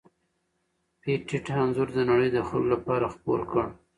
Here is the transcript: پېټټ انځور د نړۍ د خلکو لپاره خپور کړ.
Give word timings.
پېټټ 1.01 1.45
انځور 1.61 1.87
د 1.95 1.99
نړۍ 2.09 2.29
د 2.33 2.39
خلکو 2.49 2.69
لپاره 2.73 3.05
خپور 3.13 3.39
کړ. 3.51 3.65